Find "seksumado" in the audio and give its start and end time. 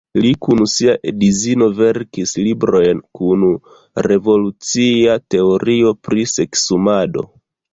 6.33-7.29